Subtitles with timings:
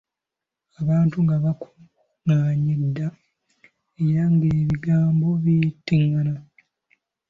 [0.81, 3.07] Abantu nga baakungaanye dda,
[4.05, 6.33] era ng'ebigambo biyitingana.